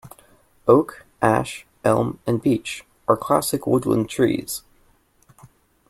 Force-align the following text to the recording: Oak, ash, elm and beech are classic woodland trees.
Oak, 0.67 1.05
ash, 1.21 1.67
elm 1.83 2.17
and 2.25 2.41
beech 2.41 2.83
are 3.07 3.15
classic 3.15 3.67
woodland 3.67 4.09
trees. 4.09 4.63